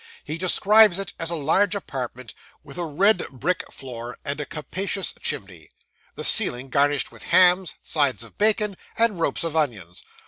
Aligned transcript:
He 0.23 0.39
describes 0.39 0.97
it 0.97 1.13
as 1.19 1.29
a 1.29 1.35
large 1.35 1.75
apartment, 1.75 2.33
with 2.63 2.79
a 2.79 2.85
red 2.85 3.23
brick 3.29 3.71
floor 3.71 4.17
and 4.25 4.41
a 4.41 4.47
capacious 4.47 5.13
chimney; 5.21 5.69
the 6.15 6.23
ceiling 6.23 6.69
garnished 6.69 7.11
with 7.11 7.25
hams, 7.25 7.75
sides 7.83 8.23
of 8.23 8.35
bacon, 8.35 8.77
and 8.97 9.19
ropes 9.19 9.43
of 9.43 9.55
onions. 9.55 10.03